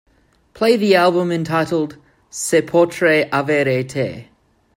Play 0.55 0.77
the 0.77 0.95
album 0.95 1.31
entitled 1.31 1.97
Se 2.31 2.63
Potrei 2.63 3.29
Avere 3.29 3.87
Te. 3.87 4.29